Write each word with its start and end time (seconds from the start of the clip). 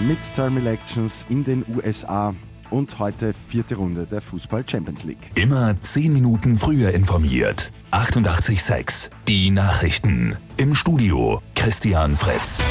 Midterm 0.00 0.56
Elections 0.58 1.26
in 1.28 1.42
den 1.42 1.64
USA 1.74 2.32
und 2.70 3.00
heute 3.00 3.32
vierte 3.32 3.74
Runde 3.74 4.06
der 4.06 4.20
Fußball 4.20 4.62
Champions 4.64 5.02
League. 5.02 5.32
Immer 5.34 5.74
zehn 5.82 6.12
Minuten 6.12 6.56
früher 6.56 6.92
informiert. 6.92 7.72
88,6. 7.90 9.10
Die 9.26 9.50
Nachrichten. 9.50 10.36
Im 10.56 10.76
Studio 10.76 11.42
Christian 11.56 12.14
Fritz. 12.14 12.62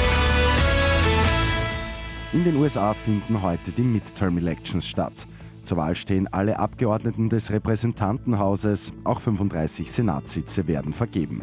In 2.31 2.45
den 2.45 2.55
USA 2.55 2.93
finden 2.93 3.41
heute 3.41 3.73
die 3.73 3.81
Midterm 3.81 4.37
Elections 4.37 4.87
statt. 4.87 5.27
Zur 5.65 5.75
Wahl 5.75 5.97
stehen 5.97 6.29
alle 6.29 6.57
Abgeordneten 6.59 7.27
des 7.27 7.51
Repräsentantenhauses, 7.51 8.93
auch 9.03 9.19
35 9.19 9.91
Senatssitze 9.91 10.65
werden 10.67 10.93
vergeben. 10.93 11.41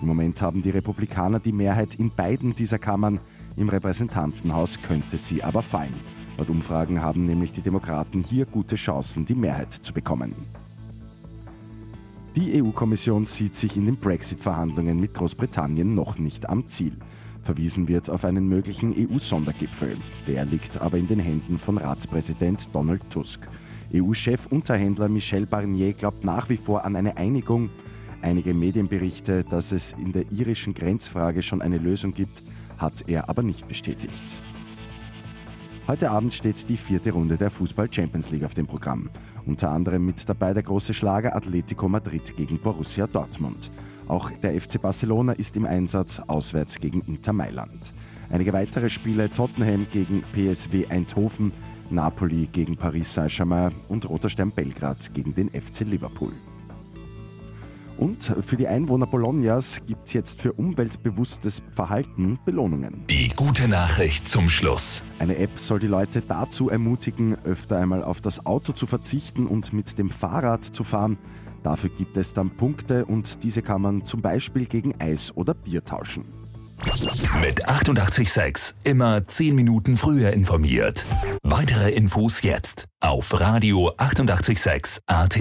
Im 0.00 0.06
Moment 0.06 0.40
haben 0.42 0.62
die 0.62 0.70
Republikaner 0.70 1.40
die 1.40 1.50
Mehrheit 1.50 1.96
in 1.96 2.10
beiden 2.14 2.54
dieser 2.54 2.78
Kammern, 2.78 3.18
im 3.56 3.68
Repräsentantenhaus 3.68 4.80
könnte 4.82 5.18
sie 5.18 5.42
aber 5.42 5.62
fallen. 5.62 5.94
Laut 6.38 6.50
Umfragen 6.50 7.00
haben 7.00 7.26
nämlich 7.26 7.52
die 7.52 7.62
Demokraten 7.62 8.22
hier 8.22 8.46
gute 8.46 8.74
Chancen, 8.74 9.24
die 9.24 9.34
Mehrheit 9.34 9.72
zu 9.72 9.92
bekommen. 9.92 10.34
Die 12.36 12.60
EU-Kommission 12.60 13.24
sieht 13.24 13.54
sich 13.54 13.76
in 13.76 13.86
den 13.86 13.96
Brexit-Verhandlungen 13.96 14.98
mit 14.98 15.14
Großbritannien 15.14 15.94
noch 15.94 16.18
nicht 16.18 16.48
am 16.48 16.68
Ziel. 16.68 16.96
Verwiesen 17.42 17.86
wird 17.86 18.10
auf 18.10 18.24
einen 18.24 18.48
möglichen 18.48 18.92
EU-Sondergipfel. 18.92 19.98
Der 20.26 20.44
liegt 20.44 20.80
aber 20.80 20.98
in 20.98 21.06
den 21.06 21.20
Händen 21.20 21.58
von 21.58 21.78
Ratspräsident 21.78 22.74
Donald 22.74 23.08
Tusk. 23.10 23.46
EU-Chef-Unterhändler 23.94 25.08
Michel 25.08 25.46
Barnier 25.46 25.92
glaubt 25.92 26.24
nach 26.24 26.48
wie 26.48 26.56
vor 26.56 26.84
an 26.84 26.96
eine 26.96 27.16
Einigung. 27.16 27.70
Einige 28.24 28.54
Medienberichte, 28.54 29.44
dass 29.44 29.70
es 29.70 29.92
in 29.92 30.12
der 30.12 30.24
irischen 30.32 30.72
Grenzfrage 30.72 31.42
schon 31.42 31.60
eine 31.60 31.76
Lösung 31.76 32.14
gibt, 32.14 32.42
hat 32.78 33.06
er 33.06 33.28
aber 33.28 33.42
nicht 33.42 33.68
bestätigt. 33.68 34.38
Heute 35.86 36.10
Abend 36.10 36.32
steht 36.32 36.66
die 36.70 36.78
vierte 36.78 37.12
Runde 37.12 37.36
der 37.36 37.50
Fußball 37.50 37.92
Champions 37.92 38.30
League 38.30 38.44
auf 38.44 38.54
dem 38.54 38.66
Programm. 38.66 39.10
Unter 39.44 39.70
anderem 39.72 40.06
mit 40.06 40.26
dabei 40.26 40.54
der 40.54 40.62
große 40.62 40.94
Schlager 40.94 41.36
Atletico 41.36 41.86
Madrid 41.86 42.34
gegen 42.34 42.58
Borussia 42.58 43.06
Dortmund. 43.06 43.70
Auch 44.08 44.30
der 44.30 44.58
FC 44.58 44.80
Barcelona 44.80 45.32
ist 45.32 45.54
im 45.58 45.66
Einsatz 45.66 46.18
auswärts 46.26 46.80
gegen 46.80 47.02
Inter 47.02 47.34
Mailand. 47.34 47.92
Einige 48.30 48.54
weitere 48.54 48.88
Spiele 48.88 49.28
Tottenham 49.28 49.86
gegen 49.92 50.24
PSW 50.32 50.86
Eindhoven, 50.86 51.52
Napoli 51.90 52.48
gegen 52.50 52.74
Paris 52.74 53.12
Saint-Germain 53.12 53.74
und 53.90 54.08
Roter 54.08 54.30
Stern 54.30 54.50
Belgrad 54.50 55.12
gegen 55.12 55.34
den 55.34 55.50
FC 55.50 55.80
Liverpool. 55.80 56.32
Und 58.04 58.34
für 58.42 58.56
die 58.56 58.68
Einwohner 58.68 59.06
Bolognas 59.06 59.80
gibt 59.86 60.08
es 60.08 60.12
jetzt 60.12 60.42
für 60.42 60.52
umweltbewusstes 60.52 61.62
Verhalten 61.74 62.38
Belohnungen. 62.44 63.06
Die 63.08 63.28
gute 63.28 63.66
Nachricht 63.66 64.28
zum 64.28 64.50
Schluss. 64.50 65.02
Eine 65.18 65.38
App 65.38 65.58
soll 65.58 65.78
die 65.80 65.86
Leute 65.86 66.20
dazu 66.20 66.68
ermutigen, 66.68 67.38
öfter 67.44 67.78
einmal 67.78 68.04
auf 68.04 68.20
das 68.20 68.44
Auto 68.44 68.74
zu 68.74 68.86
verzichten 68.86 69.46
und 69.46 69.72
mit 69.72 69.98
dem 69.98 70.10
Fahrrad 70.10 70.64
zu 70.64 70.84
fahren. 70.84 71.16
Dafür 71.62 71.88
gibt 71.88 72.18
es 72.18 72.34
dann 72.34 72.50
Punkte 72.50 73.06
und 73.06 73.42
diese 73.42 73.62
kann 73.62 73.80
man 73.80 74.04
zum 74.04 74.20
Beispiel 74.20 74.66
gegen 74.66 75.00
Eis 75.00 75.34
oder 75.34 75.54
Bier 75.54 75.82
tauschen. 75.82 76.26
Mit 77.40 77.66
886 77.66 78.74
immer 78.84 79.26
10 79.26 79.54
Minuten 79.54 79.96
früher 79.96 80.34
informiert. 80.34 81.06
Weitere 81.42 81.90
Infos 81.92 82.42
jetzt 82.42 82.84
auf 83.00 83.40
Radio 83.40 83.92
886 83.96 85.00
AT. 85.06 85.38